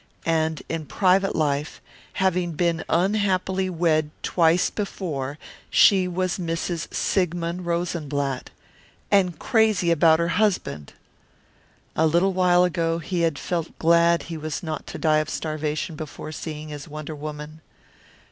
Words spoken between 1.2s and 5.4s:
life, having been unhappily wed twice before,